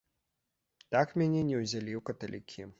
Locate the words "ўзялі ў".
1.61-2.05